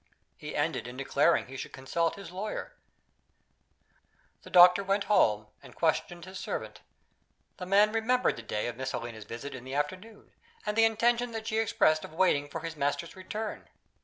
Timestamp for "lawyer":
2.31-2.73